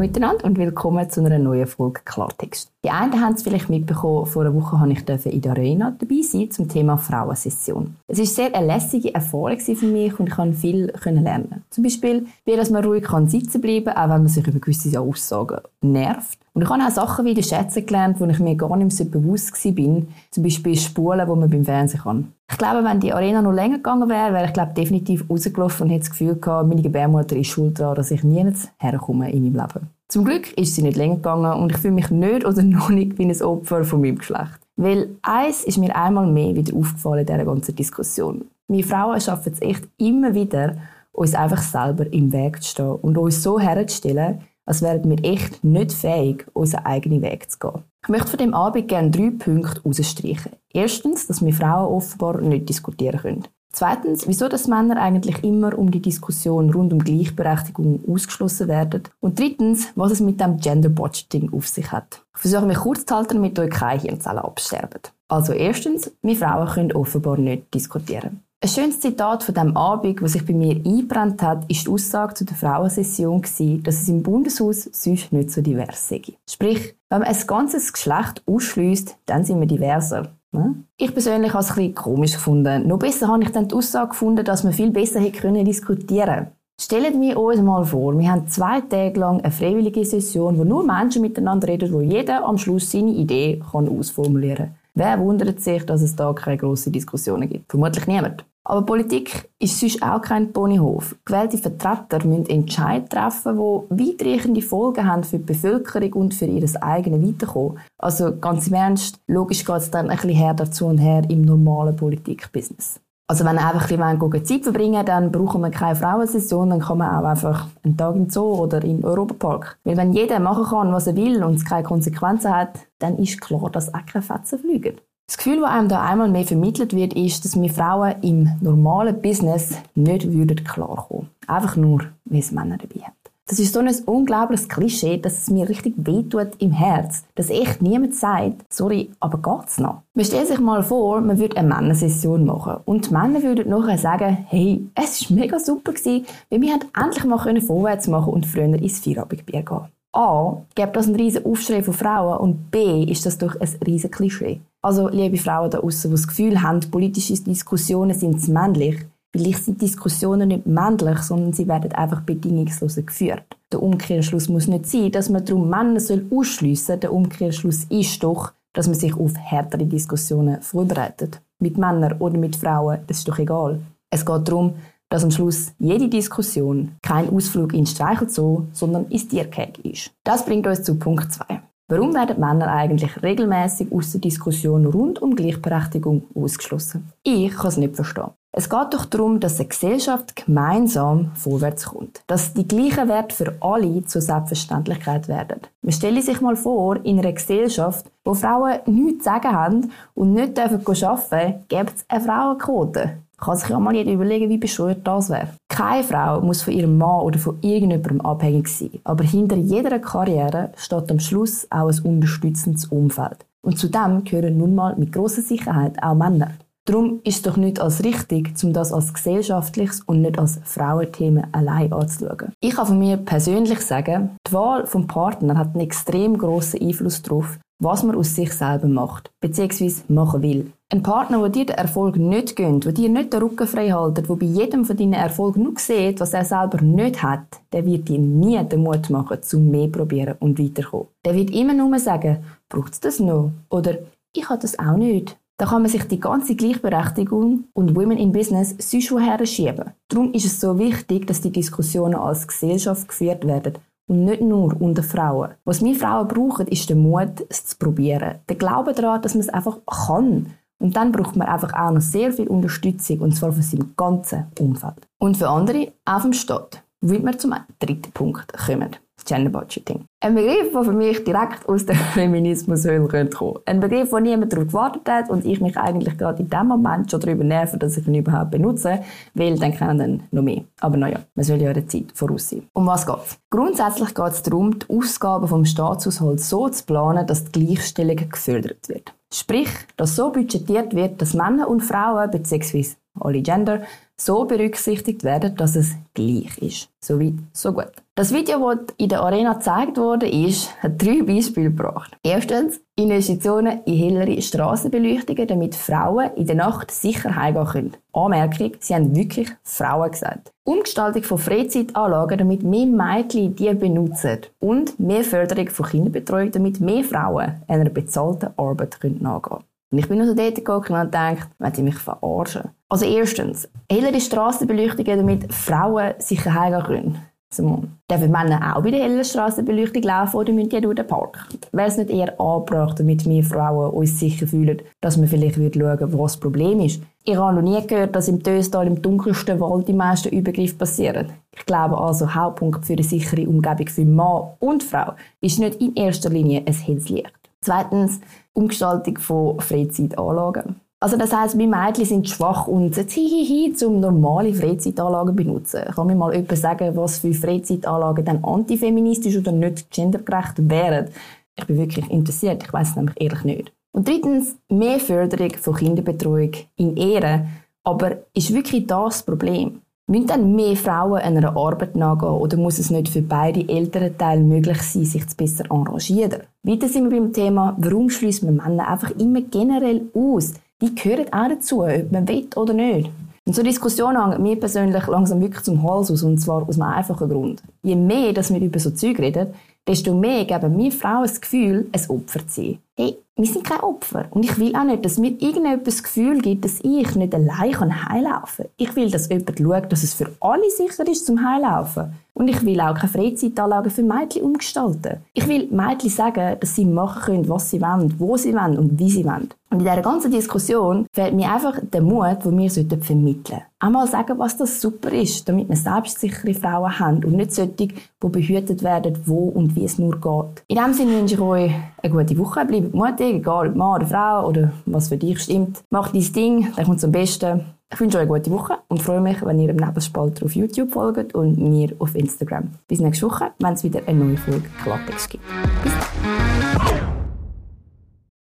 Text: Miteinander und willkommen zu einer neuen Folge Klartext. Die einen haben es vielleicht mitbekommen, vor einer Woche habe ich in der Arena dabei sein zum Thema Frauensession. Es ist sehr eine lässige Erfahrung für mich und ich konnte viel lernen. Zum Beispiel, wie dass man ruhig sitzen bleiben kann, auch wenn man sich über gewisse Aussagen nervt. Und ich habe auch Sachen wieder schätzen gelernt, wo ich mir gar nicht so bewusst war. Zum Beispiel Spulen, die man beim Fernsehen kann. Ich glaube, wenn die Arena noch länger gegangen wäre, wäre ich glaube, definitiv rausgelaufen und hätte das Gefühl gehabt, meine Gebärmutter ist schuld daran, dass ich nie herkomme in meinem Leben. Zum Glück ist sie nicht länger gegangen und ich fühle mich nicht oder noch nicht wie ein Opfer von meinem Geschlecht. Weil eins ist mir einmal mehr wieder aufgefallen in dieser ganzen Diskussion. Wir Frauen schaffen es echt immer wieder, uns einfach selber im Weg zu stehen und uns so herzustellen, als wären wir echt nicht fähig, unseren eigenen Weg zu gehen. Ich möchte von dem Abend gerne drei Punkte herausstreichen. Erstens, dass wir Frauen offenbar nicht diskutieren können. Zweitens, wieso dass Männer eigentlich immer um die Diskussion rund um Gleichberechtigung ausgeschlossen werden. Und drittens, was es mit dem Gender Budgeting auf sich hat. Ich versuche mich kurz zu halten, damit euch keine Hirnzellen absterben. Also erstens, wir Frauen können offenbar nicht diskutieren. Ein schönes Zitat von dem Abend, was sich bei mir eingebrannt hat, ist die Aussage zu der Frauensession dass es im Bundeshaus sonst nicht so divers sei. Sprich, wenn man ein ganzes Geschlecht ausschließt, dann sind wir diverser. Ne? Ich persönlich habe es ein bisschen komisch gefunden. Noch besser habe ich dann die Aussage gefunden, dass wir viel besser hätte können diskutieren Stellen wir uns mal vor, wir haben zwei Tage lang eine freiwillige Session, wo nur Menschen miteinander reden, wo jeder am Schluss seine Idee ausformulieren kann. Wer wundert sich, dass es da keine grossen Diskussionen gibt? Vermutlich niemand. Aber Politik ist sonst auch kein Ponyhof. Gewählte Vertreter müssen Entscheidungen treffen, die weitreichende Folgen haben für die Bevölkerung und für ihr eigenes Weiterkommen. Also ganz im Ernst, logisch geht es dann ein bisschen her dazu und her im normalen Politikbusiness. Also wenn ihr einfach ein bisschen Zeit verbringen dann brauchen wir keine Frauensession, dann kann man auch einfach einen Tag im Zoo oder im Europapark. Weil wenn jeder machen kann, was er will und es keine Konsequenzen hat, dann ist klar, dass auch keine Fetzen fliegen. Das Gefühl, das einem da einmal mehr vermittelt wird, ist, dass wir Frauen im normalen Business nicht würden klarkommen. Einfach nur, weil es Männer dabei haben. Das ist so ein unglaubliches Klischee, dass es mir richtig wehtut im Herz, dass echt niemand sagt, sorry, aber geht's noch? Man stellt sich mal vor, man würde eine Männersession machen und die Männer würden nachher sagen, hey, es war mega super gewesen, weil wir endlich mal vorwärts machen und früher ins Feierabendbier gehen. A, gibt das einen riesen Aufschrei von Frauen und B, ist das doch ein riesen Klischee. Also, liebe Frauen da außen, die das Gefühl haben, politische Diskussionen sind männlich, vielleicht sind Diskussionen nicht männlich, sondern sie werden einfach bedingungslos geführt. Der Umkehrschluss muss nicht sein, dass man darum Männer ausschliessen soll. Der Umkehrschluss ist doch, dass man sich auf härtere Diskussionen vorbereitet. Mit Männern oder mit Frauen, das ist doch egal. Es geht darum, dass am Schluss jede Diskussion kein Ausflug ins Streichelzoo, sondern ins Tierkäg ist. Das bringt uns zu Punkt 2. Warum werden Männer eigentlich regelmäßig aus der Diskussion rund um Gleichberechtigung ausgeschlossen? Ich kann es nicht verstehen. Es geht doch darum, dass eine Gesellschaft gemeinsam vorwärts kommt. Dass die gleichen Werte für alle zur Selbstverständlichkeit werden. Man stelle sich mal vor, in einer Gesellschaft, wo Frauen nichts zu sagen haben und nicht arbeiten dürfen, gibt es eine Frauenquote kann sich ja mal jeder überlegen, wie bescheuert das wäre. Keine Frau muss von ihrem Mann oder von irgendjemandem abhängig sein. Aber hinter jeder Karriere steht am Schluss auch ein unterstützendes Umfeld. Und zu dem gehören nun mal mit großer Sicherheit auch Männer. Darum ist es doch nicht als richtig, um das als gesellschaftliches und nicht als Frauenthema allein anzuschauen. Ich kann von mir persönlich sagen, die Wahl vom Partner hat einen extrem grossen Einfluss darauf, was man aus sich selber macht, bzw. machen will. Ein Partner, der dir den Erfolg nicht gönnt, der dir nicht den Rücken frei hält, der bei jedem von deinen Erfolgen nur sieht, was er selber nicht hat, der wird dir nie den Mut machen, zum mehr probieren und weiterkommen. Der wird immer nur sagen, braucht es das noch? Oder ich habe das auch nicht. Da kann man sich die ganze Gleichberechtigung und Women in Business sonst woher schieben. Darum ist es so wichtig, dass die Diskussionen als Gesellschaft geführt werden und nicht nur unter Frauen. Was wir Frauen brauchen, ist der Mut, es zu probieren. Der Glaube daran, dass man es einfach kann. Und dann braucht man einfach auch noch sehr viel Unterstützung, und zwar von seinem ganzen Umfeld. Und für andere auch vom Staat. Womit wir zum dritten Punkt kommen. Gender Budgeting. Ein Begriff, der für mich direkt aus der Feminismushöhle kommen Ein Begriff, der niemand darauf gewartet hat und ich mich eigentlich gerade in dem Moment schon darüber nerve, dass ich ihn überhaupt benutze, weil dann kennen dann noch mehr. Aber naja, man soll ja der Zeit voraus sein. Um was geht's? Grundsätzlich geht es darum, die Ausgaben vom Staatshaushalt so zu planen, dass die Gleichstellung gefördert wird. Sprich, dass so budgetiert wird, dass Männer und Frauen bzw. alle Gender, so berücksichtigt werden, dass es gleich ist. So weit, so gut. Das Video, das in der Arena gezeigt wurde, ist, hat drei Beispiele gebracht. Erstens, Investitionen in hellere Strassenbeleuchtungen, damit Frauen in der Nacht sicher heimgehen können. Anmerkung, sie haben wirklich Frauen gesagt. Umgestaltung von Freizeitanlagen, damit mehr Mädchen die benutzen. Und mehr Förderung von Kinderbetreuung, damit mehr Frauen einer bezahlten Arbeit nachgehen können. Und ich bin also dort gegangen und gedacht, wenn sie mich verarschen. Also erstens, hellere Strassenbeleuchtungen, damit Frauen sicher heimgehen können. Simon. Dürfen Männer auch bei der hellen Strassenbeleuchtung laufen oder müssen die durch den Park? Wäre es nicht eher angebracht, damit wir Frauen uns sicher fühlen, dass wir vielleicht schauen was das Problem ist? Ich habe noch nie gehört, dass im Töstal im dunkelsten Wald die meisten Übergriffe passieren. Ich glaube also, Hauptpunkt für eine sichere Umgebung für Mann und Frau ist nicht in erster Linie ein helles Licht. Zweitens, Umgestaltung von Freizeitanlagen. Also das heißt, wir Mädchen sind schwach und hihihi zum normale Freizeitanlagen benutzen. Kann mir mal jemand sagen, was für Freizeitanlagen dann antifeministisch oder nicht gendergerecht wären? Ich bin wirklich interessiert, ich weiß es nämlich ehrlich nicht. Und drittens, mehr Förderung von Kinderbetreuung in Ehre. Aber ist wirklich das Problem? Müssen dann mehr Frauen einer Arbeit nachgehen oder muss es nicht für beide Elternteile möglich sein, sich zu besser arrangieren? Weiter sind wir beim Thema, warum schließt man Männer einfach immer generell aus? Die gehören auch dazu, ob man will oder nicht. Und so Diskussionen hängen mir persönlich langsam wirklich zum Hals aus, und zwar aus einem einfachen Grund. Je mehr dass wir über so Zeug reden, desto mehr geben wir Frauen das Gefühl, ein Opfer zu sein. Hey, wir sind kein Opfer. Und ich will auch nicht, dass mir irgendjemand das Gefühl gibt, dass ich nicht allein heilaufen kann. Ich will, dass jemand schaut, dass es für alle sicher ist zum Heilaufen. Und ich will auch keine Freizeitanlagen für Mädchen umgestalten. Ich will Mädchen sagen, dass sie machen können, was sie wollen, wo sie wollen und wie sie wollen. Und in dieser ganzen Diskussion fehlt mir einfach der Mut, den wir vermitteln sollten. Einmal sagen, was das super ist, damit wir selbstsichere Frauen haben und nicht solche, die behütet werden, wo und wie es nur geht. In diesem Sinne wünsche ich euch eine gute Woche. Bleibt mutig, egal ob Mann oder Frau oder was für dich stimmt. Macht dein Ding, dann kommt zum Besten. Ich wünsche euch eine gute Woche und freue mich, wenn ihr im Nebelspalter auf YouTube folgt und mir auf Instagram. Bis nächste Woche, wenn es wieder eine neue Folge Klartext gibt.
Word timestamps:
Miteinander 0.00 0.46
und 0.46 0.56
willkommen 0.56 1.10
zu 1.10 1.22
einer 1.22 1.38
neuen 1.38 1.66
Folge 1.66 2.00
Klartext. 2.06 2.72
Die 2.82 2.88
einen 2.88 3.20
haben 3.20 3.34
es 3.34 3.42
vielleicht 3.42 3.68
mitbekommen, 3.68 4.24
vor 4.24 4.40
einer 4.40 4.54
Woche 4.54 4.80
habe 4.80 4.90
ich 4.92 5.06
in 5.26 5.42
der 5.42 5.52
Arena 5.52 5.94
dabei 5.98 6.22
sein 6.22 6.50
zum 6.50 6.70
Thema 6.70 6.96
Frauensession. 6.96 7.96
Es 8.08 8.18
ist 8.18 8.34
sehr 8.34 8.54
eine 8.54 8.66
lässige 8.66 9.14
Erfahrung 9.14 9.60
für 9.60 9.86
mich 9.86 10.18
und 10.18 10.28
ich 10.28 10.34
konnte 10.34 10.56
viel 10.56 10.90
lernen. 11.04 11.64
Zum 11.68 11.84
Beispiel, 11.84 12.24
wie 12.46 12.56
dass 12.56 12.70
man 12.70 12.82
ruhig 12.82 13.06
sitzen 13.26 13.60
bleiben 13.60 13.84
kann, 13.84 13.96
auch 13.96 14.14
wenn 14.14 14.22
man 14.22 14.28
sich 14.28 14.46
über 14.46 14.58
gewisse 14.58 14.98
Aussagen 14.98 15.58
nervt. 15.82 16.38
Und 16.54 16.62
ich 16.62 16.68
habe 16.70 16.82
auch 16.82 16.90
Sachen 16.90 17.26
wieder 17.26 17.42
schätzen 17.42 17.84
gelernt, 17.84 18.20
wo 18.20 18.24
ich 18.24 18.38
mir 18.40 18.56
gar 18.56 18.76
nicht 18.76 18.96
so 18.96 19.04
bewusst 19.04 19.52
war. 19.64 20.02
Zum 20.30 20.42
Beispiel 20.42 20.78
Spulen, 20.78 21.28
die 21.28 21.36
man 21.36 21.50
beim 21.50 21.64
Fernsehen 21.64 22.00
kann. 22.00 22.32
Ich 22.50 22.58
glaube, 22.58 22.84
wenn 22.84 23.00
die 23.00 23.12
Arena 23.12 23.42
noch 23.42 23.52
länger 23.52 23.76
gegangen 23.76 24.08
wäre, 24.08 24.32
wäre 24.32 24.46
ich 24.46 24.52
glaube, 24.52 24.74
definitiv 24.74 25.24
rausgelaufen 25.30 25.84
und 25.84 25.90
hätte 25.90 26.00
das 26.00 26.10
Gefühl 26.10 26.34
gehabt, 26.34 26.68
meine 26.68 26.82
Gebärmutter 26.82 27.36
ist 27.36 27.46
schuld 27.46 27.78
daran, 27.78 27.94
dass 27.94 28.10
ich 28.10 28.24
nie 28.24 28.44
herkomme 28.78 29.30
in 29.30 29.44
meinem 29.44 29.54
Leben. 29.54 29.88
Zum 30.08 30.24
Glück 30.24 30.52
ist 30.58 30.74
sie 30.74 30.82
nicht 30.82 30.96
länger 30.96 31.16
gegangen 31.16 31.52
und 31.60 31.70
ich 31.70 31.78
fühle 31.78 31.94
mich 31.94 32.10
nicht 32.10 32.44
oder 32.44 32.62
noch 32.64 32.90
nicht 32.90 33.18
wie 33.18 33.26
ein 33.26 33.42
Opfer 33.42 33.84
von 33.84 34.00
meinem 34.00 34.18
Geschlecht. 34.18 34.58
Weil 34.76 35.10
eins 35.22 35.64
ist 35.64 35.78
mir 35.78 35.94
einmal 35.94 36.26
mehr 36.26 36.54
wieder 36.56 36.76
aufgefallen 36.76 37.20
in 37.20 37.26
dieser 37.26 37.44
ganzen 37.44 37.76
Diskussion. 37.76 38.44
Wir 38.66 38.84
Frauen 38.84 39.20
schaffen 39.20 39.52
es 39.52 39.62
echt 39.62 39.88
immer 39.98 40.34
wieder, 40.34 40.76
uns 41.12 41.34
einfach 41.34 41.62
selber 41.62 42.12
im 42.12 42.32
Weg 42.32 42.62
zu 42.62 42.70
stehen 42.70 42.92
und 42.92 43.16
uns 43.18 43.42
so 43.42 43.60
herzustellen, 43.60 44.40
als 44.70 44.82
wären 44.82 45.10
wir 45.10 45.24
echt 45.24 45.64
nicht 45.64 45.92
fähig, 45.92 46.46
unseren 46.52 46.86
eigenen 46.86 47.22
Weg 47.22 47.50
zu 47.50 47.58
gehen. 47.58 47.82
Ich 48.04 48.08
möchte 48.08 48.28
von 48.28 48.38
dem 48.38 48.54
Abend 48.54 48.86
gerne 48.86 49.10
drei 49.10 49.30
Punkte 49.36 49.82
herausstreichen. 49.82 50.52
Erstens, 50.72 51.26
dass 51.26 51.44
wir 51.44 51.52
Frauen 51.52 51.92
offenbar 51.92 52.40
nicht 52.40 52.68
diskutieren 52.68 53.18
können. 53.20 53.48
Zweitens, 53.72 54.28
wieso 54.28 54.48
dass 54.48 54.68
Männer 54.68 55.02
eigentlich 55.02 55.42
immer 55.42 55.76
um 55.76 55.90
die 55.90 56.00
Diskussion 56.00 56.72
rund 56.72 56.92
um 56.92 57.00
Gleichberechtigung 57.00 58.00
ausgeschlossen 58.08 58.68
werden. 58.68 59.02
Und 59.18 59.40
drittens, 59.40 59.88
was 59.96 60.12
es 60.12 60.20
mit 60.20 60.40
dem 60.40 60.58
Gender 60.58 60.88
Budgeting 60.88 61.52
auf 61.52 61.66
sich 61.66 61.90
hat. 61.90 62.22
Ich 62.36 62.40
versuche 62.40 62.66
mich 62.66 62.78
kurz 62.78 63.04
zu 63.04 63.16
halten, 63.16 63.34
damit 63.34 63.58
euch 63.58 63.70
keine 63.70 64.00
Hirnzellen 64.00 64.38
absterben. 64.38 65.00
Also 65.26 65.52
erstens, 65.52 66.12
wir 66.22 66.36
Frauen 66.36 66.68
können 66.68 66.92
offenbar 66.92 67.38
nicht 67.38 67.74
diskutieren. 67.74 68.44
Ein 68.62 68.68
schönes 68.68 69.00
Zitat 69.00 69.42
von 69.42 69.54
dem 69.54 69.74
Abend, 69.74 70.20
was 70.20 70.32
sich 70.32 70.44
bei 70.44 70.52
mir 70.52 70.76
eingebrannt 70.76 71.40
hat, 71.40 71.64
ist 71.70 71.86
die 71.86 71.90
Aussage 71.90 72.34
zu 72.34 72.44
der 72.44 72.56
Frauensession 72.56 73.40
dass 73.82 74.02
es 74.02 74.08
im 74.10 74.22
Bundeshaus 74.22 74.82
sonst 74.92 75.32
nicht 75.32 75.50
so 75.50 75.62
divers 75.62 76.06
sei. 76.06 76.20
Sprich, 76.46 76.94
wenn 77.08 77.20
man 77.20 77.28
ein 77.28 77.46
ganzes 77.46 77.90
Geschlecht 77.90 78.42
ausschließt, 78.44 79.16
dann 79.24 79.44
sind 79.46 79.60
wir 79.60 79.66
diverser. 79.66 80.32
Ne? 80.52 80.74
Ich 80.98 81.10
persönlich 81.14 81.54
habe 81.54 81.64
es 81.64 81.70
ein 81.70 81.76
bisschen 81.76 81.94
komisch 81.94 82.34
gefunden. 82.34 82.86
Noch 82.86 82.98
besser 82.98 83.28
habe 83.28 83.42
ich 83.42 83.50
dann 83.50 83.66
die 83.66 83.74
Aussage 83.74 84.10
gefunden, 84.10 84.44
dass 84.44 84.62
wir 84.62 84.72
viel 84.72 84.90
besser 84.90 85.20
hätte 85.20 85.40
können 85.40 85.64
diskutieren 85.64 86.48
Stellen 86.78 87.18
wir 87.20 87.38
uns 87.38 87.60
mal 87.62 87.84
vor, 87.84 88.18
wir 88.18 88.30
haben 88.30 88.46
zwei 88.48 88.82
Tage 88.82 89.20
lang 89.20 89.40
eine 89.40 89.52
freiwillige 89.52 90.04
Session, 90.04 90.58
wo 90.58 90.64
nur 90.64 90.84
Menschen 90.84 91.22
miteinander 91.22 91.68
reden, 91.68 91.92
wo 91.92 92.02
jeder 92.02 92.44
am 92.44 92.58
Schluss 92.58 92.90
seine 92.90 93.10
Idee 93.10 93.62
ausformulieren 93.72 94.56
kann. 94.56 94.74
Wer 94.94 95.18
wundert 95.18 95.60
sich, 95.60 95.84
dass 95.86 96.02
es 96.02 96.16
da 96.16 96.32
keine 96.32 96.56
grossen 96.56 96.92
Diskussionen 96.92 97.48
gibt? 97.48 97.70
Vermutlich 97.70 98.06
niemand. 98.06 98.44
Aber 98.64 98.84
Politik 98.84 99.48
ist 99.58 99.80
sonst 99.80 100.02
auch 100.02 100.20
kein 100.20 100.52
Ponyhof. 100.52 101.16
Gewählte 101.24 101.58
Vertreter 101.58 102.24
müssen 102.26 102.46
Entscheidungen 102.46 103.08
treffen, 103.08 103.56
die 103.90 104.08
weitreichende 104.08 104.62
Folgen 104.62 105.10
haben 105.10 105.24
für 105.24 105.38
die 105.38 105.44
Bevölkerung 105.44 106.12
und 106.12 106.34
für 106.34 106.44
ihr 106.44 106.68
eigenes 106.82 107.26
Weiterkommen. 107.26 107.78
Also 107.98 108.36
ganz 108.36 108.68
im 108.68 108.74
Ernst, 108.74 109.18
logisch 109.26 109.64
geht 109.64 109.76
es 109.76 109.90
dann 109.90 110.10
ein 110.10 110.16
bisschen 110.16 110.36
her 110.36 110.54
dazu 110.54 110.86
und 110.86 110.98
her 110.98 111.22
im 111.28 111.42
normalen 111.42 111.96
Politikbusiness. 111.96 113.00
Also 113.30 113.44
wenn 113.44 113.56
ihr 113.56 113.64
einfach 113.64 113.88
ein 113.88 114.18
bisschen 114.18 114.44
Zeit 114.44 114.64
verbringen 114.64 115.06
dann 115.06 115.30
brauchen 115.30 115.60
wir 115.60 115.70
keine 115.70 115.94
Frauensession, 115.94 116.70
dann 116.70 116.80
kann 116.80 116.98
man 116.98 117.14
auch 117.14 117.28
einfach 117.28 117.68
einen 117.84 117.96
Tag 117.96 118.16
im 118.16 118.28
Zoo 118.28 118.56
oder 118.56 118.82
im 118.82 119.04
Europapark. 119.04 119.78
Weil 119.84 119.96
wenn 119.96 120.12
jeder 120.12 120.40
machen 120.40 120.64
kann, 120.64 120.92
was 120.92 121.06
er 121.06 121.14
will 121.14 121.44
und 121.44 121.54
es 121.54 121.64
keine 121.64 121.84
Konsequenzen 121.84 122.52
hat, 122.52 122.80
dann 122.98 123.18
ist 123.18 123.40
klar, 123.40 123.70
dass 123.70 123.94
auch 123.94 124.04
keine 124.04 124.22
Fetzen 124.22 124.58
fliegen. 124.58 124.96
Das 125.30 125.36
Gefühl, 125.36 125.60
das 125.60 125.70
einem 125.70 125.88
da 125.88 126.04
einmal 126.04 126.28
mehr 126.28 126.44
vermittelt 126.44 126.92
wird, 126.92 127.12
ist, 127.12 127.44
dass 127.44 127.54
wir 127.54 127.70
Frauen 127.70 128.16
im 128.20 128.50
normalen 128.60 129.22
Business 129.22 129.76
nicht 129.94 130.32
würden 130.32 130.64
klarkommen. 130.64 131.28
Einfach 131.46 131.76
nur, 131.76 132.00
weil 132.24 132.40
es 132.40 132.50
Männer 132.50 132.78
dabei 132.78 133.04
haben. 133.04 133.14
Das 133.46 133.60
ist 133.60 133.72
so 133.72 133.78
ein 133.78 133.94
unglaubliches 134.06 134.68
Klischee, 134.68 135.18
dass 135.18 135.38
es 135.38 135.48
mir 135.48 135.68
richtig 135.68 135.94
wehtut 135.98 136.48
im 136.58 136.72
Herz, 136.72 137.22
dass 137.36 137.48
echt 137.48 137.80
niemand 137.80 138.16
sagt, 138.16 138.64
sorry, 138.70 139.12
aber 139.20 139.38
geht's 139.38 139.78
noch? 139.78 140.02
Man 140.14 140.24
stellt 140.24 140.48
sich 140.48 140.58
mal 140.58 140.82
vor, 140.82 141.20
man 141.20 141.38
würde 141.38 141.58
eine 141.58 141.68
Männersession 141.68 142.44
machen 142.44 142.78
und 142.84 143.06
die 143.08 143.14
Männer 143.14 143.40
würden 143.44 143.70
nachher 143.70 143.98
sagen, 143.98 144.36
hey, 144.48 144.84
es 144.96 145.30
war 145.30 145.36
mega 145.38 145.60
super 145.60 145.92
gewesen, 145.92 146.26
weil 146.50 146.60
wir 146.60 146.80
endlich 147.00 147.24
mal 147.24 147.60
vorwärts 147.60 148.08
machen 148.08 148.32
und 148.32 148.46
früher 148.46 148.64
ins 148.64 148.98
Feierabendbier 148.98 149.62
gehen. 149.62 149.86
A, 150.12 150.56
gibt 150.74 150.96
das 150.96 151.06
einen 151.06 151.16
riesen 151.16 151.44
Aufschrei 151.44 151.82
von 151.82 151.94
Frauen 151.94 152.38
und 152.38 152.70
B, 152.70 153.04
ist 153.04 153.26
das 153.26 153.38
doch 153.38 153.54
ein 153.60 153.68
riesen 153.86 154.10
Klischee. 154.10 154.60
Also, 154.82 155.08
liebe 155.08 155.36
Frauen 155.36 155.70
da 155.70 155.78
außen, 155.78 156.10
die 156.10 156.16
das 156.16 156.26
Gefühl 156.26 156.62
haben, 156.62 156.80
politische 156.90 157.34
Diskussionen 157.34 158.18
sind 158.18 158.48
männlich, 158.48 158.98
vielleicht 159.32 159.64
sind 159.64 159.80
Diskussionen 159.80 160.48
nicht 160.48 160.66
männlich, 160.66 161.18
sondern 161.18 161.52
sie 161.52 161.68
werden 161.68 161.92
einfach 161.92 162.22
bedingungslos 162.22 162.96
geführt. 162.96 163.44
Der 163.70 163.82
Umkehrschluss 163.82 164.48
muss 164.48 164.66
nicht 164.66 164.86
sein, 164.86 165.12
dass 165.12 165.28
man 165.28 165.44
darum 165.44 165.68
Männer 165.68 166.00
ausschliessen 166.32 166.86
soll. 166.86 166.96
Der 166.96 167.12
Umkehrschluss 167.12 167.84
ist 167.84 168.22
doch, 168.22 168.52
dass 168.72 168.88
man 168.88 168.96
sich 168.96 169.14
auf 169.14 169.34
härtere 169.36 169.84
Diskussionen 169.84 170.60
vorbereitet. 170.60 171.40
Mit 171.60 171.78
Männern 171.78 172.16
oder 172.18 172.36
mit 172.36 172.56
Frauen, 172.56 172.98
das 173.06 173.18
ist 173.18 173.28
doch 173.28 173.38
egal. 173.38 173.80
Es 174.10 174.26
geht 174.26 174.48
darum, 174.48 174.74
dass 175.10 175.24
am 175.24 175.30
Schluss 175.30 175.72
jede 175.78 176.08
Diskussion 176.08 176.92
kein 177.02 177.28
Ausflug 177.28 177.74
ins 177.74 177.90
Streichelzoo, 177.90 178.68
sondern 178.72 179.06
ins 179.08 179.28
Tierkäg 179.28 179.84
ist. 179.84 180.12
Das 180.24 180.46
bringt 180.46 180.66
uns 180.66 180.82
zu 180.82 180.98
Punkt 180.98 181.32
2. 181.32 181.62
Warum 181.88 182.14
werden 182.14 182.38
Männer 182.38 182.68
eigentlich 182.68 183.20
regelmäßig 183.20 183.90
aus 183.92 184.12
der 184.12 184.20
Diskussion 184.20 184.86
rund 184.86 185.20
um 185.20 185.34
Gleichberechtigung 185.34 186.22
ausgeschlossen? 186.36 187.12
Ich 187.24 187.50
kann 187.50 187.66
es 187.66 187.76
nicht 187.76 187.96
verstehen. 187.96 188.30
Es 188.52 188.68
geht 188.68 188.92
doch 188.92 189.04
darum, 189.04 189.38
dass 189.38 189.60
eine 189.60 189.68
Gesellschaft 189.68 190.34
gemeinsam 190.34 191.30
vorwärts 191.34 191.86
kommt. 191.86 192.22
Dass 192.26 192.52
die 192.52 192.66
gleichen 192.66 193.08
Werte 193.08 193.34
für 193.34 193.54
alle 193.60 194.04
zur 194.04 194.22
Selbstverständlichkeit 194.22 195.28
werden. 195.28 195.60
Man 195.82 195.92
stelle 195.92 196.20
sich 196.20 196.40
mal 196.40 196.56
vor, 196.56 197.04
in 197.04 197.20
einer 197.20 197.32
Gesellschaft, 197.32 198.06
wo 198.24 198.34
Frauen 198.34 198.80
nichts 198.86 199.18
zu 199.18 199.24
sagen 199.24 199.52
haben 199.52 199.92
und 200.14 200.32
nicht 200.32 200.58
arbeiten 200.58 200.84
dürfen, 200.84 201.64
gibt 201.68 201.96
es 201.96 202.04
eine 202.08 202.24
Frauenquote 202.24 203.18
kann 203.40 203.56
sich 203.56 203.68
ja 203.70 203.80
mal 203.80 203.94
jeder 203.94 204.12
überlegen, 204.12 204.50
wie 204.50 204.58
bescheuert 204.58 205.00
das 205.04 205.30
wäre. 205.30 205.48
Keine 205.68 206.04
Frau 206.04 206.40
muss 206.40 206.62
von 206.62 206.74
ihrem 206.74 206.98
Mann 206.98 207.22
oder 207.22 207.38
von 207.38 207.58
irgendjemandem 207.62 208.20
abhängig 208.20 208.68
sein. 208.68 209.00
Aber 209.02 209.24
hinter 209.24 209.56
jeder 209.56 209.98
Karriere 209.98 210.72
steht 210.76 211.10
am 211.10 211.20
Schluss 211.20 211.66
auch 211.70 211.88
ein 211.88 212.02
unterstützendes 212.04 212.86
Umfeld. 212.86 213.46
Und 213.62 213.78
zu 213.78 213.88
dem 213.88 214.24
gehören 214.24 214.58
nun 214.58 214.74
mal 214.74 214.94
mit 214.96 215.12
großer 215.12 215.42
Sicherheit 215.42 216.02
auch 216.02 216.14
Männer. 216.14 216.52
Darum 216.90 217.20
ist 217.22 217.36
es 217.36 217.42
doch 217.42 217.56
nicht 217.56 217.80
als 217.80 218.02
richtig, 218.02 218.52
um 218.64 218.72
das 218.72 218.92
als 218.92 219.14
gesellschaftliches 219.14 220.00
und 220.06 220.22
nicht 220.22 220.40
als 220.40 220.58
Frauenthema 220.64 221.44
allein 221.52 221.92
anzuschauen. 221.92 222.52
Ich 222.60 222.74
kann 222.74 222.86
von 222.86 222.98
mir 222.98 223.16
persönlich 223.16 223.80
sagen, 223.82 224.30
die 224.44 224.52
Wahl 224.52 224.86
vom 224.86 225.06
Partner 225.06 225.56
hat 225.56 225.68
einen 225.74 225.84
extrem 225.84 226.36
grossen 226.36 226.82
Einfluss 226.82 227.22
darauf, 227.22 227.60
was 227.80 228.02
man 228.02 228.16
aus 228.16 228.34
sich 228.34 228.52
selber 228.52 228.88
macht, 228.88 229.30
bzw. 229.40 229.92
machen 230.08 230.42
will. 230.42 230.72
Ein 230.92 231.04
Partner, 231.04 231.38
der 231.38 231.50
dir 231.50 231.66
den 231.66 231.76
Erfolg 231.76 232.16
nicht 232.16 232.56
gönnt, 232.56 232.84
der 232.84 232.92
dir 232.92 233.08
nicht 233.08 233.32
den 233.32 233.40
Rücken 233.40 233.68
frei 233.68 233.92
hält, 233.92 234.16
der 234.16 234.22
bei 234.22 234.44
jedem 234.44 234.84
von 234.84 234.96
deinen 234.96 235.12
Erfolgen 235.12 235.62
nur 235.62 235.78
sieht, 235.78 236.18
was 236.18 236.34
er 236.34 236.44
selber 236.44 236.82
nicht 236.82 237.22
hat, 237.22 237.60
der 237.72 237.86
wird 237.86 238.08
dir 238.08 238.18
nie 238.18 238.60
den 238.64 238.82
Mut 238.82 239.10
machen, 239.10 239.40
zum 239.42 239.70
mehr 239.70 239.86
probieren 239.86 240.34
und 240.40 240.58
weiterkommen. 240.58 241.06
Der 241.24 241.36
wird 241.36 241.50
immer 241.52 241.72
nur 241.72 241.96
sagen, 242.00 242.38
braucht 242.68 242.94
es 242.94 243.00
das 243.00 243.20
noch? 243.20 243.52
Oder 243.68 243.98
ich 244.32 244.48
habe 244.48 244.60
das 244.60 244.76
auch 244.76 244.96
nicht. 244.96 245.36
Da 245.60 245.66
kann 245.66 245.82
man 245.82 245.90
sich 245.90 246.04
die 246.04 246.18
ganze 246.18 246.56
Gleichberechtigung 246.56 247.64
und 247.74 247.94
Women 247.94 248.16
in 248.16 248.32
Business 248.32 248.74
sonst 248.78 249.12
woher 249.12 249.44
schieben. 249.44 249.90
Darum 250.08 250.32
ist 250.32 250.46
es 250.46 250.58
so 250.58 250.78
wichtig, 250.78 251.26
dass 251.26 251.42
die 251.42 251.52
Diskussionen 251.52 252.14
als 252.14 252.48
Gesellschaft 252.48 253.08
geführt 253.08 253.46
werden 253.46 253.74
und 254.06 254.24
nicht 254.24 254.40
nur 254.40 254.80
unter 254.80 255.02
Frauen. 255.02 255.50
Was 255.66 255.84
wir 255.84 255.94
Frauen 255.94 256.28
brauchen, 256.28 256.66
ist 256.68 256.88
der 256.88 256.96
Mut, 256.96 257.44
es 257.50 257.66
zu 257.66 257.76
probieren. 257.76 258.36
Der 258.48 258.56
Glaube 258.56 258.94
daran, 258.94 259.20
dass 259.20 259.34
man 259.34 259.42
es 259.42 259.50
einfach 259.50 259.80
kann. 259.84 260.46
Und 260.78 260.96
dann 260.96 261.12
braucht 261.12 261.36
man 261.36 261.46
einfach 261.46 261.74
auch 261.74 261.92
noch 261.92 262.00
sehr 262.00 262.32
viel 262.32 262.48
Unterstützung, 262.48 263.18
und 263.18 263.36
zwar 263.36 263.52
von 263.52 263.60
seinem 263.60 263.92
ganzen 263.98 264.46
Umfeld. 264.58 265.06
Und 265.18 265.36
für 265.36 265.50
andere 265.50 265.92
auch 266.06 266.22
vom 266.22 266.32
Staat. 266.32 266.82
Womit 267.02 267.22
wir 267.22 267.38
zum 267.38 267.54
dritten 267.78 268.12
Punkt 268.12 268.50
kommen. 268.54 268.96
Gender 269.24 269.50
Budgeting. 269.50 270.04
Ein 270.22 270.34
Begriff, 270.34 270.72
der 270.72 270.84
für 270.84 270.92
mich 270.92 271.24
direkt 271.24 271.68
aus 271.68 271.86
der 271.86 271.96
Feminismushöhle 272.14 273.08
kommen 273.08 273.60
Ein 273.66 273.80
Begriff, 273.80 274.10
der 274.10 274.20
niemand 274.20 274.52
darauf 274.52 274.68
gewartet 274.68 275.08
hat 275.08 275.30
und 275.30 275.44
ich 275.44 275.60
mich 275.60 275.76
eigentlich 275.76 276.18
gerade 276.18 276.42
in 276.42 276.50
dem 276.50 276.66
Moment 276.66 277.10
schon 277.10 277.20
darüber 277.20 277.44
nerve, 277.44 277.78
dass 277.78 277.96
ich 277.96 278.06
ihn 278.06 278.14
überhaupt 278.14 278.50
benutze, 278.50 279.00
weil 279.34 279.58
dann 279.58 279.72
kennen 279.72 279.98
dann 279.98 280.22
noch 280.30 280.42
mehr. 280.42 280.64
Aber 280.80 280.96
naja, 280.96 281.20
man 281.34 281.44
soll 281.44 281.60
ja 281.60 281.72
der 281.72 281.88
Zeit 281.88 282.12
voraus 282.14 282.50
sein. 282.50 282.62
Um 282.72 282.86
was 282.86 283.06
geht's? 283.06 283.38
Grundsätzlich 283.50 284.14
geht 284.14 284.32
es 284.32 284.42
darum, 284.42 284.78
die 284.78 284.86
Ausgaben 284.94 285.48
vom 285.48 285.64
Staatshaushalt 285.64 286.40
so 286.40 286.68
zu 286.68 286.84
planen, 286.84 287.26
dass 287.26 287.44
die 287.44 287.66
Gleichstellung 287.66 288.16
gefördert 288.16 288.88
wird. 288.88 289.14
Sprich, 289.32 289.68
dass 289.96 290.16
so 290.16 290.32
budgetiert 290.32 290.94
wird, 290.94 291.22
dass 291.22 291.34
Männer 291.34 291.68
und 291.68 291.80
Frauen 291.82 292.30
bzw. 292.30 292.86
alle 293.20 293.42
Gender, 293.42 293.82
so 294.20 294.44
berücksichtigt 294.44 295.24
werden, 295.24 295.56
dass 295.56 295.76
es 295.76 295.94
gleich 296.14 296.58
ist. 296.58 296.88
So 297.00 297.20
weit, 297.20 297.34
so 297.52 297.72
gut. 297.72 297.92
Das 298.20 298.34
Video, 298.34 298.74
das 298.74 298.94
in 298.98 299.08
der 299.08 299.22
Arena 299.22 299.54
gezeigt 299.54 299.96
wurde, 299.96 300.28
ist, 300.28 300.76
hat 300.82 301.00
drei 301.00 301.22
Beispiele 301.22 301.70
gebracht. 301.70 302.18
Erstens, 302.22 302.78
Investitionen 302.94 303.80
in 303.86 303.96
hellere 303.96 304.42
Strassenbeleuchtungen, 304.42 305.48
damit 305.48 305.74
Frauen 305.74 306.30
in 306.36 306.46
der 306.46 306.56
Nacht 306.56 306.90
sicher 306.90 307.34
heimgehen 307.34 307.66
können. 307.66 307.96
Anmerkung, 308.12 308.72
sie 308.78 308.94
haben 308.94 309.16
wirklich 309.16 309.48
Frauen 309.62 310.10
gesagt. 310.10 310.52
Umgestaltung 310.64 311.22
von 311.22 311.38
Freizeitanlagen, 311.38 312.36
damit 312.36 312.62
mehr 312.62 312.84
Mädchen 312.84 313.56
die 313.56 313.72
benutzen. 313.72 314.40
Und 314.58 315.00
mehr 315.00 315.24
Förderung 315.24 315.70
von 315.70 315.86
Kinderbetreuung, 315.86 316.50
damit 316.50 316.78
mehr 316.78 317.04
Frauen 317.04 317.62
einer 317.68 317.88
bezahlten 317.88 318.50
Arbeit 318.58 318.98
nachgehen 319.02 319.40
können. 319.40 319.64
Und 319.92 319.98
ich 319.98 320.08
bin 320.08 320.20
also 320.20 320.34
dort 320.34 320.56
gegangen 320.56 320.92
und 320.92 321.06
gedacht, 321.06 321.48
wenn 321.58 321.74
sie 321.74 321.82
mich 321.82 321.96
verarschen. 321.96 322.68
Also 322.90 323.06
erstens, 323.06 323.66
hellere 323.90 324.20
Strassenbeleuchtungen, 324.20 325.16
damit 325.16 325.54
Frauen 325.54 326.12
sicher 326.18 326.52
heimgehen 326.52 326.84
können. 326.84 327.29
Simon. 327.52 327.98
Dürfen 328.08 328.30
Männer 328.30 328.76
auch 328.76 328.82
bei 328.82 328.92
der 328.92 329.02
hellen 329.02 329.24
Strassenbeleuchtung 329.24 330.02
laufen 330.02 330.36
oder 330.36 330.52
müssen 330.52 330.68
die 330.68 330.80
durch 330.80 330.94
den 330.94 331.06
Park? 331.06 331.48
Wäre 331.72 331.88
es 331.88 331.96
nicht 331.96 332.10
eher 332.10 332.40
angebracht, 332.40 333.00
damit 333.00 333.28
wir 333.28 333.42
Frauen 333.42 333.90
uns 333.92 334.20
sicher 334.20 334.46
fühlen, 334.46 334.82
dass 335.00 335.20
wir 335.20 335.26
vielleicht 335.26 335.56
schauen 335.56 335.72
was 335.74 336.32
das 336.32 336.40
Problem 336.40 336.80
ist? 336.80 337.02
Ich 337.24 337.36
habe 337.36 337.56
noch 337.56 337.62
nie 337.62 337.84
gehört, 337.86 338.14
dass 338.14 338.28
im 338.28 338.42
Töstal 338.42 338.86
im 338.86 339.02
dunkelsten 339.02 339.58
Wald 339.58 339.88
die 339.88 339.92
meisten 339.92 340.28
Übergriffe 340.28 340.76
passieren. 340.76 341.32
Ich 341.56 341.66
glaube 341.66 341.98
also, 341.98 342.32
Hauptpunkt 342.32 342.86
für 342.86 342.92
eine 342.92 343.02
sichere 343.02 343.48
Umgebung 343.48 343.88
für 343.88 344.04
Mann 344.04 344.50
und 344.60 344.84
Frau 344.84 345.14
ist 345.40 345.58
nicht 345.58 345.80
in 345.80 345.94
erster 345.96 346.30
Linie 346.30 346.62
ein 346.64 346.72
helles 346.72 347.08
Licht. 347.08 347.32
Zweitens, 347.62 348.20
Umgestaltung 348.52 349.18
von 349.18 349.60
Freizeitanlagen. 349.60 350.80
Also 351.02 351.16
das 351.16 351.32
heißt, 351.32 351.56
wir 351.56 351.66
Mädchen 351.66 352.04
sind 352.04 352.28
schwach 352.28 352.66
und 352.66 352.94
hihihi 352.94 353.72
zum 353.72 354.00
normale 354.00 354.52
Freizeitanlagen 354.52 355.34
benutzen. 355.34 355.84
Kann 355.94 356.06
mir 356.06 356.14
mal 356.14 356.34
jemand 356.34 356.58
sagen, 356.58 356.94
was 356.94 357.20
für 357.20 357.32
Freizeitanlagen 357.32 358.22
dann 358.22 358.44
antifeministisch 358.44 359.38
oder 359.38 359.50
nicht 359.50 359.90
gendergerecht 359.90 360.68
wären? 360.68 361.08
Ich 361.56 361.66
bin 361.66 361.78
wirklich 361.78 362.10
interessiert, 362.10 362.62
ich 362.62 362.72
weiß 362.72 362.90
es 362.90 362.96
nämlich 362.96 363.18
ehrlich 363.18 363.44
nicht. 363.44 363.72
Und 363.92 364.06
drittens, 364.06 364.56
mehr 364.68 365.00
Förderung 365.00 365.52
von 365.58 365.74
Kinderbetreuung 365.74 366.52
in 366.76 366.96
Ehre. 366.98 367.46
Aber 367.82 368.18
ist 368.34 368.52
wirklich 368.52 368.86
das 368.86 369.22
Problem? 369.22 369.80
Müssen 370.06 370.26
dann 370.26 370.54
mehr 370.54 370.76
Frauen 370.76 371.20
einer 371.20 371.56
Arbeit 371.56 371.96
nachgehen 371.96 372.32
oder 372.32 372.58
muss 372.58 372.78
es 372.78 372.90
nicht 372.90 373.08
für 373.08 373.22
beide 373.22 373.66
Elternteile 373.66 374.42
möglich 374.42 374.82
sein, 374.82 375.04
sich 375.04 375.26
zu 375.26 375.36
besser 375.36 375.64
arrangieren? 375.70 376.42
Weiter 376.62 376.88
sind 376.88 377.10
wir 377.10 377.18
beim 377.18 377.32
Thema, 377.32 377.74
warum 377.78 378.10
schließt 378.10 378.42
man 378.42 378.56
Männer 378.56 378.88
einfach 378.88 379.12
immer 379.12 379.40
generell 379.40 380.10
aus? 380.14 380.52
Die 380.80 380.94
gehören 380.94 381.32
auch 381.32 381.48
dazu, 381.48 381.82
ob 381.82 382.10
man 382.10 382.26
will 382.26 382.46
oder 382.56 382.72
nicht. 382.72 383.10
Und 383.46 383.54
so 383.56 383.62
Diskussionen 383.62 384.30
hängen 384.30 384.42
mir 384.42 384.56
persönlich 384.56 385.06
langsam 385.06 385.40
wirklich 385.40 385.64
zum 385.64 385.82
Hals 385.82 386.10
aus, 386.10 386.22
und 386.22 386.38
zwar 386.38 386.68
aus 386.68 386.80
einem 386.80 386.92
einfachen 386.92 387.28
Grund. 387.28 387.62
Je 387.82 387.96
mehr 387.96 388.32
dass 388.32 388.52
wir 388.52 388.60
über 388.60 388.78
so 388.78 388.90
Zeug 388.90 389.18
reden, 389.18 389.48
desto 389.86 390.14
mehr 390.14 390.44
geben 390.44 390.78
wir 390.78 390.92
Frauen 390.92 391.22
das 391.22 391.40
Gefühl, 391.40 391.88
ein 391.92 392.10
Opfer 392.10 392.46
zu 392.46 392.62
sein. 392.62 392.78
Hey, 392.96 393.16
wir 393.36 393.46
sind 393.46 393.64
kein 393.64 393.80
Opfer. 393.80 394.26
Und 394.30 394.44
ich 394.44 394.58
will 394.58 394.76
auch 394.76 394.84
nicht, 394.84 395.04
dass 395.04 395.18
mir 395.18 395.30
irgendjemand 395.30 395.86
das 395.86 396.02
Gefühl 396.02 396.40
gibt, 396.40 396.64
dass 396.64 396.80
ich 396.80 397.14
nicht 397.16 397.34
allein 397.34 398.08
heilaufen 398.08 398.66
kann. 398.66 398.74
Ich 398.76 398.94
will, 398.94 399.10
dass 399.10 399.28
jemand 399.28 399.58
schaut, 399.58 399.90
dass 399.92 400.02
es 400.02 400.14
für 400.14 400.30
alle 400.40 400.70
sicher 400.70 401.06
ist 401.08 401.26
zum 401.26 401.44
Heilaufen. 401.44 402.12
Und 402.40 402.48
ich 402.48 402.64
will 402.64 402.80
auch 402.80 402.94
keine 402.94 403.12
Freizeitanlagen 403.12 403.90
für 403.90 404.02
Mädchen 404.02 404.42
umgestalten. 404.42 405.18
Ich 405.34 405.46
will 405.46 405.68
Mädchen 405.70 406.08
sagen, 406.08 406.56
dass 406.58 406.74
sie 406.74 406.86
machen 406.86 407.20
können, 407.20 407.48
was 407.50 407.68
sie 407.68 407.82
wollen, 407.82 408.14
wo 408.18 408.34
sie 408.38 408.54
wollen 408.54 408.78
und 408.78 408.98
wie 408.98 409.10
sie 409.10 409.26
wollen. 409.26 409.50
Und 409.68 409.80
in 409.80 409.84
dieser 409.84 410.00
ganzen 410.00 410.30
Diskussion 410.30 411.04
fehlt 411.12 411.34
mir 411.34 411.52
einfach 411.52 411.78
der 411.82 412.00
Mut, 412.00 412.42
den 412.42 412.58
wir 412.58 412.70
vermitteln 412.70 413.44
sollten. 413.44 413.62
Einmal 413.78 414.06
sagen, 414.06 414.38
was 414.38 414.56
das 414.56 414.80
super 414.80 415.12
ist, 415.12 415.46
damit 415.50 415.68
wir 415.68 415.76
selbstsichere 415.76 416.54
Frauen 416.54 416.98
haben 416.98 417.24
und 417.24 417.32
nicht 417.32 417.52
solche, 417.52 417.72
die 417.72 417.92
behütet 418.18 418.82
werden, 418.82 419.18
wo 419.26 419.48
und 419.48 419.76
wie 419.76 419.84
es 419.84 419.98
nur 419.98 420.18
geht. 420.18 420.64
In 420.68 420.78
diesem 420.78 420.94
Sinne 420.94 421.18
wünsche 421.18 421.34
ich 421.34 421.40
euch 421.42 421.72
eine 422.02 422.12
gute 422.12 422.38
Woche. 422.38 422.64
Bleibt 422.64 422.94
mutig, 422.94 423.34
egal 423.34 423.68
ob 423.68 423.76
Mann 423.76 423.96
oder 423.96 424.06
Frau 424.06 424.48
oder 424.48 424.72
was 424.86 425.08
für 425.08 425.18
dich 425.18 425.40
stimmt. 425.40 425.82
Macht 425.90 426.14
dein 426.14 426.32
Ding, 426.32 426.68
dann 426.74 426.86
kommt 426.86 427.02
zum 427.02 427.12
Besten. 427.12 427.66
Ich 427.92 427.98
wünsche 427.98 428.18
euch 428.18 428.22
eine 428.22 428.32
gute 428.32 428.50
Woche 428.52 428.78
und 428.88 429.02
freue 429.02 429.20
mich, 429.20 429.44
wenn 429.44 429.58
ihr 429.58 429.70
im 429.70 429.76
Nebelspalter 429.76 430.46
auf 430.46 430.54
YouTube 430.54 430.92
folgt 430.92 431.34
und 431.34 431.58
mir 431.58 431.92
auf 431.98 432.14
Instagram. 432.14 432.70
Bis 432.86 433.00
nächste 433.00 433.26
Woche, 433.26 433.50
wenn 433.58 433.72
es 433.74 433.82
wieder 433.82 434.00
eine 434.06 434.24
neue 434.24 434.36
Folge 434.36 434.68
Klartext 434.82 435.30
gibt. 435.30 435.44